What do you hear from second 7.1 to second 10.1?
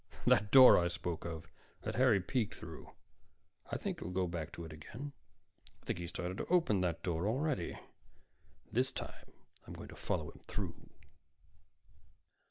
already. And this time I'm going to